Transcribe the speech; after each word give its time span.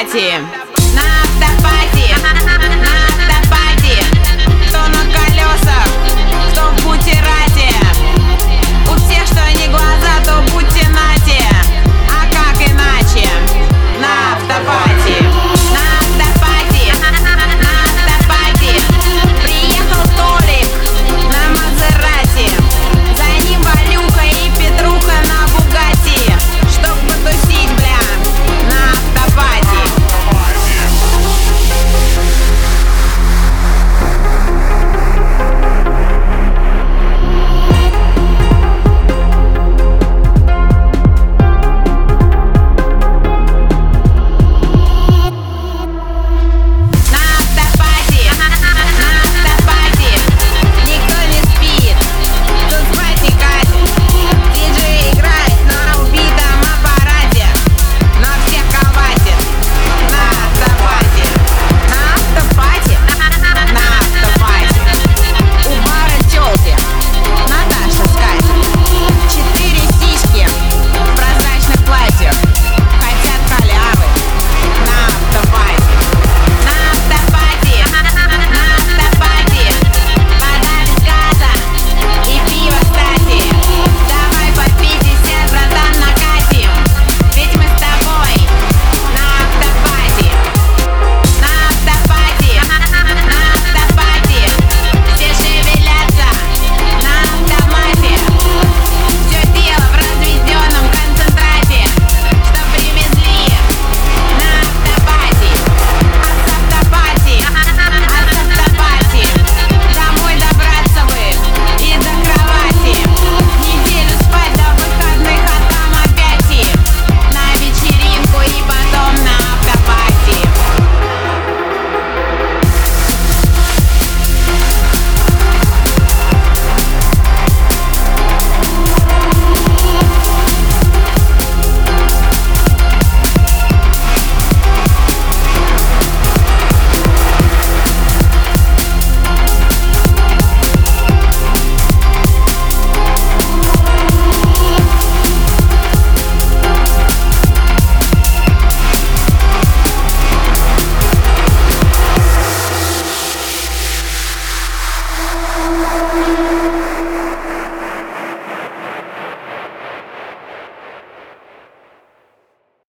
лавы 0.00 0.69